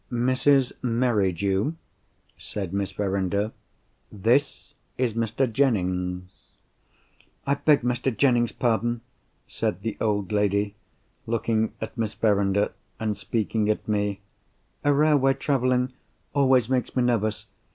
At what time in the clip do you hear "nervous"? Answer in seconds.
17.03-17.45